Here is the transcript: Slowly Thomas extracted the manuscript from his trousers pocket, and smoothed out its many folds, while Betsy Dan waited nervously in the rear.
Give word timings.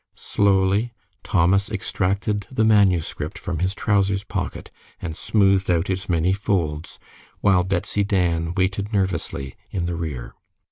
Slowly 0.15 0.93
Thomas 1.23 1.71
extracted 1.71 2.47
the 2.49 2.63
manuscript 2.65 3.37
from 3.37 3.59
his 3.59 3.75
trousers 3.75 4.23
pocket, 4.23 4.71
and 4.99 5.15
smoothed 5.15 5.69
out 5.69 5.91
its 5.91 6.09
many 6.09 6.33
folds, 6.33 6.97
while 7.41 7.63
Betsy 7.63 8.03
Dan 8.03 8.55
waited 8.55 8.91
nervously 8.93 9.55
in 9.69 9.85
the 9.85 9.93
rear. 9.95 10.33